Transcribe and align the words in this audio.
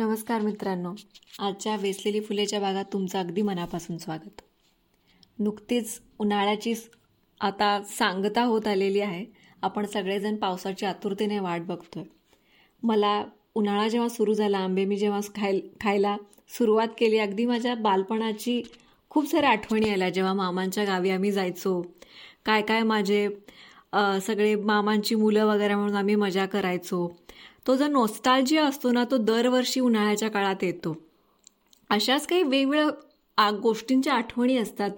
नमस्कार 0.00 0.40
मित्रांनो. 0.40 0.94
आजच्या 1.38 1.76
वेसलेली 1.76 2.20
फुलेच्या 2.20 2.60
बागात 2.60 2.84
तुमचं 2.92 3.18
अगदी 3.18 3.42
मनापासून 3.42 3.98
स्वागत. 3.98 4.40
नुकतीच 5.38 6.00
उन्हाळ्याची 6.18 6.74
आता 7.40 7.82
सांगता 7.82 8.42
होत 8.42 8.66
आलेली 8.66 9.00
आहे. 9.00 9.26
आपण 9.62 9.86
सगळेजण 9.86 10.36
पावसाची 10.36 10.86
आतुरतेने 10.86 11.38
वाट 11.38 11.60
बघतोय. 11.60 12.02
मला 12.82 13.24
उन्हाळा 13.54 13.88
जेव्हा 13.88 14.08
सुरू 14.08 14.34
झाला 14.34 14.58
आंबे 14.58 14.84
मी 14.84 14.96
जेव्हा 14.96 15.20
खाय 15.20 15.60
खायला 15.80 16.16
सुरुवात 16.48 16.88
केली 16.98 17.18
अगदी 17.18 17.46
माझ्या 17.46 17.74
बालपणाची 17.74 18.62
खूप 19.10 19.26
साऱ्या 19.26 19.50
आठवणी 19.50 19.90
आल्या. 19.90 20.10
जेव्हा 20.10 20.34
मामांच्या 20.34 20.84
गावी 20.84 21.10
आम्ही 21.10 21.32
जायचो. 21.32 21.82
काय 22.44 22.62
काय 22.62 22.82
माझे 22.82 23.28
सगळे 24.26 24.54
मामांची 24.56 25.14
मुलं 25.14 25.46
वगैरे 25.46 25.74
म्हणून 25.74 25.96
आम्ही 25.96 26.14
मजा 26.14 26.46
करायचो. 26.46 27.06
तो 27.66 27.76
जो 27.76 27.86
नोस्टाल्जिया 27.88 28.64
असतो 28.66 28.90
ना 28.92 29.04
तो 29.10 29.16
दरवर्षी 29.18 29.80
उन्हाळ्याच्या 29.80 30.30
काळात 30.30 30.62
येतो. 30.64 30.96
अशाच 31.90 32.26
काही 32.26 32.42
वेगवेगळ्या 32.42 33.50
गोष्टींच्या 33.62 34.14
आठवणी 34.14 34.56
असतात 34.58 34.90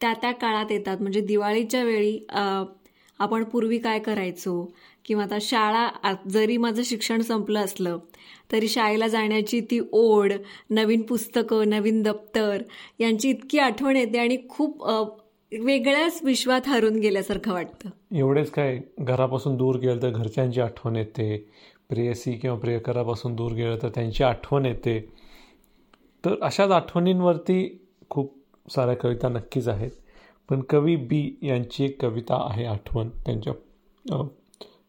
त्या 0.00 0.12
त्या 0.22 0.32
काळात 0.32 0.70
येतात. 0.70 1.00
म्हणजे 1.00 1.20
दिवाळीच्या 1.20 1.82
वेळी 1.84 2.18
आपण 3.20 3.44
पूर्वी 3.44 3.78
काय 3.78 3.98
करायचो? 3.98 4.64
किंवा 5.04 5.24
आता 5.24 5.36
शाळा 5.40 6.12
जरी 6.30 6.56
माझं 6.56 6.82
शिक्षण 6.84 7.20
संपलं 7.22 7.60
असलं 7.60 7.98
तरी 8.52 8.68
शाळेला 8.68 9.06
जाण्याची 9.08 9.60
ती 9.70 9.80
ओढ 9.92 10.32
नवीन 10.70 11.02
पुस्तकं 11.02 11.68
नवीन 11.70 12.02
दप्तर 12.02 12.62
यांची 12.98 13.30
इतकी 13.30 13.58
आठवण 13.58 13.96
येते 13.96 14.18
आणि 14.18 14.36
खूप 14.48 14.84
वेगळ्याच 15.52 16.20
विश्वात 16.24 16.60
हरून 16.66 16.94
गेल्यासारखं 16.96 17.52
वाटतं. 17.52 18.16
एवढेच 18.16 18.50
काय 18.50 18.80
घरापासून 18.98 19.56
दूर 19.56 19.76
गेलं 19.76 20.02
तर 20.02 20.10
घरच्यांची 20.10 20.60
आठवण 20.60 20.96
येते. 20.96 21.50
प्रेयसी 21.88 22.32
किंवा 22.32 22.58
प्रियकरापासून 22.58 23.34
दूर 23.34 23.52
गेलं 23.52 23.78
तर 23.82 23.88
त्यांची 23.88 24.24
आठवण 24.24 24.66
येते. 24.66 25.08
तर 26.24 26.34
अशाच 26.42 26.70
आठवणींवरती 26.70 27.86
खूप 28.10 28.38
साऱ्या 28.70 28.94
कविता 28.94 29.28
नक्कीच 29.28 29.68
आहेत. 29.68 29.90
पण 30.48 30.60
कवी 30.60 30.96
बी 30.96 31.38
यांची 31.42 31.84
एक 31.84 32.02
कविता 32.02 32.46
आहे 32.50 32.64
आठवण. 32.64 33.08
त्यांच्या 33.08 33.52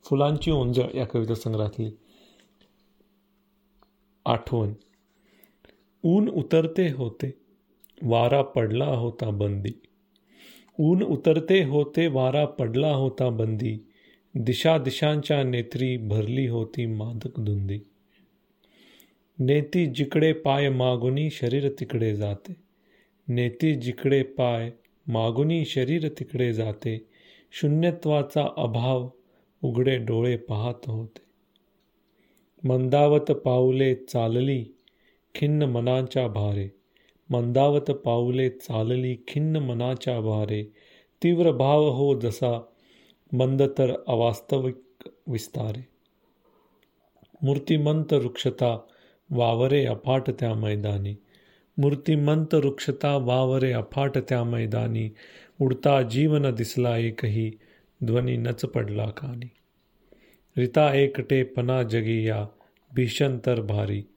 फुलांची 0.04 0.52
ओंजळ 0.52 0.96
या 0.96 1.06
कविता 1.06 1.36
संग्रहातली. 1.36 1.98
आठवण. 4.26 4.74
ऊन 6.04 6.30
उतरते 6.30 6.92
होते. 6.92 7.34
वारा 8.02 8.42
पडला 8.42 8.86
होता 8.86 9.30
बंदी. 9.30 9.82
ऊन 10.80 11.04
उतरते 11.04 11.64
होते 11.64 12.08
वारा 12.08 12.46
पडला 12.46 12.94
होता 12.94 13.30
बंदी 13.30 13.88
दिशा 14.36 14.78
दिशांच्या 14.78 15.44
नेत्री 15.44 15.98
भरली 15.98 16.48
होती 16.48 16.86
मादक 16.86 17.40
धुंदी. 17.40 17.80
नेती 19.40 19.86
जिकडे 19.86 20.34
पाय 20.34 20.70
मागुनी 20.70 21.30
शरीर 21.30 21.70
तिकडे 21.80 22.16
जाते. 22.16 22.56
नेती 23.28 23.76
जिकडे 23.76 24.24
पाय 24.24 24.72
मागुनी 25.08 25.66
शरीर 25.66 26.08
तिकडे 26.08 26.54
जाते. 26.54 27.06
शून्यत्वाचा 27.52 28.48
अभाव 28.58 29.10
उघडे 29.62 29.98
डोळे 29.98 30.38
पाहत 30.38 30.90
होते. 30.90 31.30
मंदावत 32.68 33.32
पाऊले 33.32 33.96
चालली 33.96 34.66
खिन्न 35.36 35.64
मनांच्या 35.64 36.28
भारे. 36.28 36.79
मंदावत 37.32 37.92
पाऊले 37.92 38.50
चालली 38.50 39.16
खिन्न 39.28 39.58
मनाच्या 39.58 40.20
भारे 40.20 40.64
तीव्र 41.24 41.52
भाव 41.52 41.90
हो 41.90 42.20
जसा 42.20 42.74
मंद 43.34 43.62
तर 43.62 44.04
अवास्तविक 44.08 45.10
विस्तारे. 45.28 45.88
मूर्तिमंत 47.44 48.14
वृक्षता 48.14 48.88
वावरे 49.32 49.86
अफाट 49.86 50.30
त्या 50.30 50.54
मैदानी. 50.54 51.16
मूर्तिमंत 51.78 52.56
वृक्षता 52.56 53.18
वावरे 53.18 53.72
अफाट 53.72 54.18
त्या 54.18 54.44
मैदानी. 54.44 55.10
उडता 55.62 56.02
जीवन 56.02 56.56
दिसला 56.56 56.98
एकही 56.98 57.52
ध्वनी 58.04 58.38
नच 58.38 58.62
पडला 58.62 59.06
कानी. 59.06 59.50
रिता 60.58 60.94
एकटे 60.94 61.44
पना 61.44 61.84
जगी 61.84 62.28
या 62.28 62.48
भीषण 62.96 63.38
भारी. 63.48 64.09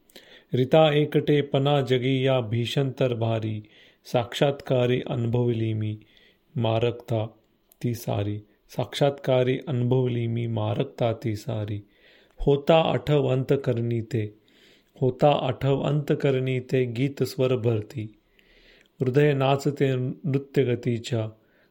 रिता 0.55 0.93
एकटे 0.93 1.41
पना 1.41 1.81
जगी 1.81 2.27
या 2.27 2.41
भीषण 2.41 2.91
भारी, 3.15 3.63
साक्षात्कारी 4.05 5.01
अनुभवली 5.07 5.75
मी 5.75 5.99
मारकता 6.57 7.27
ती 7.83 7.95
सारी। 7.95 8.39
साक्षात्कारी 8.77 9.59
अनुभवली 9.69 10.27
मी 10.27 10.47
मारकता 10.47 11.13
ती 11.13 11.37
सारी। 11.37 11.83
होता 12.47 12.81
आठव 12.81 13.27
अंत 13.27 13.53
करणी 13.65 14.03
ते, 14.03 14.35
होता 15.01 15.31
आठव 15.31 15.81
अंत 15.81 16.13
करणी 16.23 16.61
ते 16.61 16.85
गीत 16.85 17.23
स्वर 17.23 17.57
भरती। 17.57 18.15
हृदय 19.01 19.33
नाचते 19.33 19.97
नृत्य 19.97 20.31
नृत्यगतीच्या, 20.31 21.25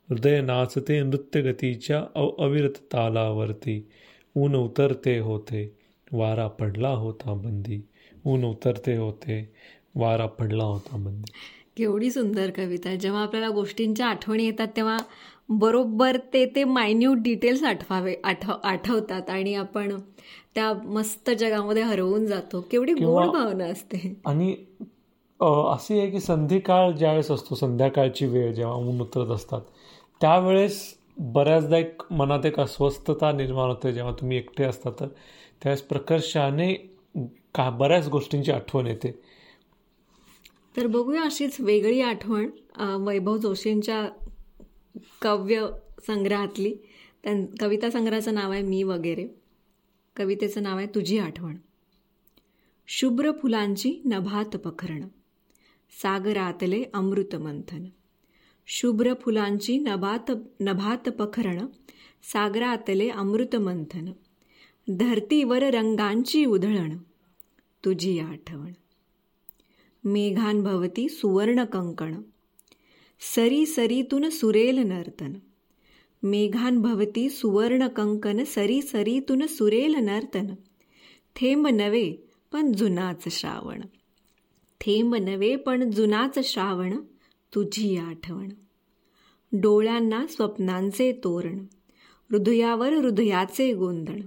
हृदय 0.09 0.41
नाचते 0.41 1.01
नृत्यगतीच्या 1.01 2.05
अव 2.15 2.29
अविरत 2.39 2.77
तालावरती, 2.93 3.87
ऊन 4.35 4.55
उतरते 4.55 5.17
होते। 5.17 5.80
वारा 6.11 6.47
पडला 6.47 6.89
होता 6.89 7.33
बंदी 7.33 7.81
ऊन 8.25 8.43
उतरते 8.43 8.95
होते 8.97 9.53
वारा 9.95 10.25
पडला 10.25 10.63
होता 10.63 10.97
बंदी 10.97 11.31
केवढी 11.77 12.11
सुंदर 12.11 12.49
कविता 12.49 12.95
जेव्हा 12.95 13.21
आपल्याला 13.21 13.49
गोष्टींच्या 13.49 14.07
आठवणी 14.07 14.45
येतात 14.45 14.67
तेव्हा 14.75 14.97
बरोबर 15.49 16.17
ते 16.33 16.45
ते 16.45 16.63
मायन्यूट 16.63 17.17
डिटेल्स 17.17 17.63
आठवावे 17.63 18.15
आठव 18.23 18.53
आठवतात 18.63 19.29
आणि 19.29 19.53
आपण 19.55 19.97
त्या 20.55 20.73
मस्त 20.73 21.29
जगामध्ये 21.29 21.83
हरवून 21.83 22.25
जातो. 22.25 22.61
केवढी 22.71 22.93
गोड 22.93 23.25
भावना 23.25 23.65
असते. 23.65 24.13
आणि 24.25 24.55
अशी 25.39 25.99
आहे 25.99 26.09
की 26.09 26.19
संधिकाळ 26.19 26.91
ज्यावेळेस 26.91 27.31
असतो 27.31 27.55
संध्याकाळची 27.55 28.25
वेळ 28.25 28.53
जेव्हा 28.53 28.75
ऊन 28.75 29.01
उतरत 29.01 29.31
असतात 29.31 29.61
त्यावेळेस 30.21 30.81
बऱ्याचदा 31.17 31.77
एक 31.77 32.01
मनात 32.11 32.45
एक 32.45 32.59
अस्वस्थता 32.59 33.31
निर्माण 33.31 33.69
होते 33.69 33.93
जेव्हा 33.93 34.13
तुम्ही 34.13 34.37
एकटे 34.37 34.63
असता 34.63 34.89
तर. 34.89 35.07
त्यावेळेस 35.61 35.81
प्रकर्षाने 35.81 36.73
का 37.55 37.69
बऱ्याच 37.69 38.07
गोष्टींची 38.07 38.51
आठवण 38.51 38.87
येते. 38.87 39.19
तर 40.77 40.87
बघूया 40.87 41.21
अशीच 41.21 41.57
वेगळी 41.59 42.01
आठवण 42.01 42.49
वैभव 42.79 43.37
जोशींच्या 43.37 44.09
कव्य 45.21 45.67
संग्रहातली. 46.07 46.75
त्यां 47.23 47.45
कविता 47.59 47.89
संग्रहाचं 47.89 48.33
नाव 48.33 48.51
आहे 48.51 48.61
मी 48.61 48.83
वगैरे. 48.83 49.27
कवितेचं 50.15 50.63
नाव 50.63 50.77
आहे 50.77 50.87
तुझी 50.87 51.17
आठवण. 51.17 51.55
शुभ्र 52.87 53.31
फुलांची 53.31 54.01
नभात 54.05 54.57
पखरण. 54.57 55.07
सागरातले 56.01 56.83
अमृतमंथन. 56.93 57.85
शुभ्र 58.67 59.13
फुलांची 59.21 59.77
नभात 59.77 60.31
नभात 60.59 61.09
पखरण 61.09 61.65
सागरातले 62.23 63.09
अमृतमंथन 63.09 64.11
धरतीवर 64.87 65.63
रंगांची 65.63 66.45
उधळण 66.45 66.97
तुझी 67.85 68.19
आठवण. 68.19 68.71
मेघांभवती 70.03 71.09
सुवर्ण 71.09 71.63
कंकण 71.63 72.21
सरी 73.35 73.65
सरीतून 73.65 74.29
सुरेल 74.29 74.77
नर्तन 74.77 75.33
मेघांभवती 76.23 77.29
सुवर्ण 77.29 77.87
कंकन 77.87 78.43
सरी 78.43 78.81
सरीतून 78.81 79.45
सुरेल 79.47 79.95
नर्तन 79.95 80.53
थेंब 81.35 81.67
नवे 81.67 82.11
पण 82.51 82.71
जुनाच 82.71 83.23
श्रावण 83.31 83.81
थेंब 84.81 85.15
नवे 85.15 85.55
पण 85.55 85.89
जुनाच 85.91 86.39
श्रावण 86.43 86.97
तुझी 87.55 87.97
आठवण. 87.97 88.49
डोळ्यांना 89.53 90.27
स्वप्नांचे 90.27 91.11
तोरण 91.23 91.59
हृदयावर 92.31 92.93
हृदयाचे 92.93 93.73
गोंधण 93.73 94.19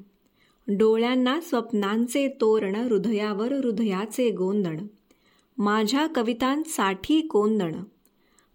डोळ्यांना 0.69 1.41
स्वप्नांचे 1.41 2.29
तोरण 2.41 2.75
हृदयावर 2.75 3.53
हृदयाचे 3.53 4.31
गोंधण 4.31 4.87
माझ्या 5.59 6.07
कवितांसाठी 6.15 7.21
कोंदण 7.21 7.75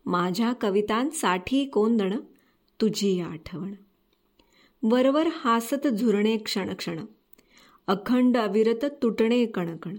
माझ्या 0.05 0.53
कवितांसाठी 0.53 1.65
कोंदण 1.65 2.13
तुझी 2.81 3.19
आठवण. 3.19 3.73
वरवर 4.83 5.27
हासत 5.31 5.87
झुरणे 5.87 6.37
क्षणक्षण. 6.37 7.05
अखंड 7.87 8.37
अविरत 8.37 8.85
तुटणे 9.01 9.45
कणकण. 9.45 9.97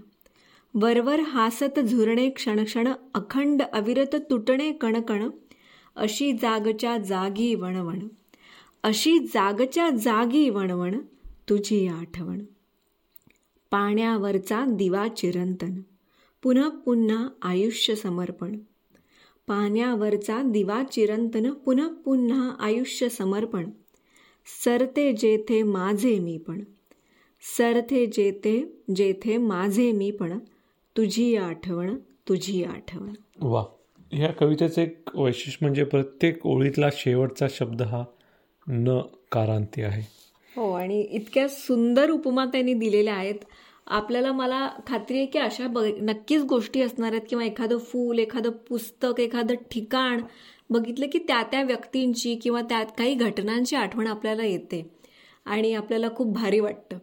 वरवर 0.73 1.19
हासत 1.19 1.79
झुरणे 1.79 2.29
क्षणक्षण 2.29 2.87
अखंड 3.13 3.61
अविरत 3.61 4.15
तुटणे 4.15 4.71
कणकण 4.71 5.29
अशी 5.95 6.33
जागच्या 6.33 6.97
जागी 6.97 7.55
वणवण. 7.55 7.99
अशी 8.83 9.19
जागच्या 9.19 9.89
जागी 9.89 10.49
वणवण 10.49 10.99
तुझी 11.49 11.87
आठवण. 11.87 12.39
पाण्यावरचा 13.71 14.65
दिवा 14.67 15.07
चिरंतन. 15.07 15.81
पुन्हा 16.43 16.69
पुन्हा 16.69 17.27
आयुष्य 17.41 17.95
समर्पण. 17.95 18.59
पाण्यावरचा 19.47 20.41
दिवा 20.41 20.83
चिरंतन 20.83 21.51
पुन्हा 21.51 21.87
पुन्हा 21.87 22.55
आयुष्य 22.59 23.09
समर्पण. 23.09 23.69
सरते 24.63 25.13
जेथे 25.13 25.63
माझे 25.63 26.19
मी 26.19 26.37
पण. 26.37 26.63
सरथे 27.57 28.05
जेथे 28.05 28.81
जेथे 28.95 29.37
माझे 29.37 29.91
मी 29.91 30.11
पण. 30.11 30.39
तुझी 30.97 31.35
आठवण 31.35 31.95
तुझी 32.29 32.63
आठवण. 32.63 33.13
वा. 33.41 33.63
ह्या 34.11 34.31
कवितेचं 34.31 34.81
एक 34.81 35.09
वैशिष्ट्य 35.15 35.57
म्हणजे 35.61 35.83
प्रत्येक 35.83 36.47
ओळीतला 36.47 36.89
शेवटचा 36.93 37.47
शब्द 37.49 37.81
हा 37.81 38.03
न 38.67 38.99
कारांती 39.31 39.81
आहे. 39.81 40.01
हो 40.55 40.71
आणि 40.71 41.01
इतक्या 41.01 41.47
सुंदर 41.47 42.09
उपमा 42.09 42.45
त्यांनी 42.45 42.73
दिलेल्या 42.73 43.13
आहेत. 43.13 43.35
आपल्याला 43.87 44.31
मला 44.31 44.69
खात्री 44.87 45.17
आहे 45.17 45.25
की 45.25 45.39
अशा 45.39 45.67
ब 45.67 45.79
नक्कीच 46.01 46.41
गोष्टी 46.41 46.81
असणार 46.81 47.11
आहेत 47.11 47.21
किंवा 47.29 47.45
एखादं 47.45 47.77
फूल 47.77 48.19
एखादं 48.19 48.49
पुस्तक 48.49 49.19
एखादं 49.19 49.55
ठिकाण 49.71 50.21
बघितलं 50.69 51.05
की 51.05 51.19
त्या 51.19 51.43
त्या 51.43 51.63
व्यक्तींची 51.63 52.35
किंवा 52.35 52.61
त्यात 52.61 52.85
काही 52.97 53.13
घटनांची 53.15 53.75
आठवण 53.75 54.07
आपल्याला 54.07 54.43
येते 54.43 54.91
आणि 55.45 55.73
आपल्याला 55.73 56.07
खूप 56.15 56.33
भारी 56.33 56.59
वाटतं. 56.59 56.97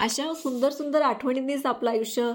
अशा 0.00 0.34
सुंदर 0.34 0.70
सुंदर 0.70 1.02
आठवणींनीच 1.02 1.66
आपलं 1.66 1.90
आयुष्य 1.90 2.32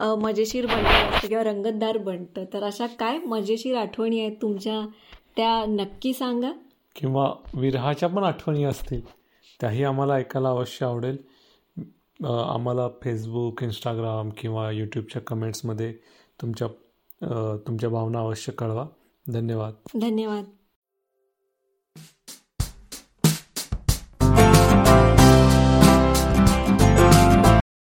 मजेशीर 0.00 0.66
बनतं 0.66 1.28
किंवा 1.28 1.44
रंगतदार 1.44 1.98
बनतं. 1.98 2.44
तर 2.52 2.62
अशा 2.62 2.86
काय 2.86 3.18
मजेशीर 3.18 3.76
आठवणी 3.76 4.20
आहेत 4.20 4.36
तुमच्या? 4.42 4.86
त्या 5.36 5.64
नक्की 5.68 6.12
सांगा. 6.12 6.52
किंवा 6.96 7.32
विरहाच्या 7.54 8.08
पण 8.08 8.22
आठवणी 8.22 8.64
असतील. 8.64 9.00
त्याही 9.60 9.84
आम्हाला 9.84 10.14
ऐकायला 10.14 10.48
अवश्य 10.48 10.86
आवडेल. 10.86 11.16
आम्हाला 12.24 12.88
फेसबुक 12.88 13.62
इंस्टाग्राम 13.62 14.30
किंवा 14.30 14.70
यूट्यूबच्या 14.70 15.22
कमेंट्समध्ये 15.22 15.92
तुमच्या 16.40 16.68
तुमच्या 17.66 17.90
भावना 17.90 18.18
अवश्य 18.18 18.52
कळवा. 18.52 18.86
धन्यवाद. 19.28 19.72
धन्यवाद. 20.00 20.44